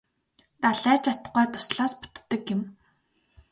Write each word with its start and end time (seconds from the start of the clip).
Далай 0.61 0.97
ч 1.03 1.05
атугай 1.13 1.45
дуслаас 1.53 1.93
бүтдэг 2.01 2.43
юм. 2.55 2.61